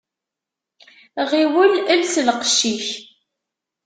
Ɣiwel 1.29 1.73
els 1.93 2.13
lqecc-ik. 2.27 2.85